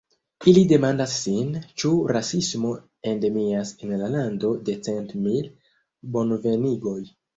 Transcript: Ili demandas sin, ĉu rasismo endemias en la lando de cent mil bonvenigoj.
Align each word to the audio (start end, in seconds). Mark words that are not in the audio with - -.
Ili 0.51 0.61
demandas 0.69 1.11
sin, 1.25 1.49
ĉu 1.81 1.91
rasismo 2.17 2.71
endemias 3.11 3.75
en 3.83 3.93
la 4.03 4.11
lando 4.15 4.53
de 4.71 4.79
cent 4.89 5.15
mil 5.27 5.49
bonvenigoj. 6.17 6.99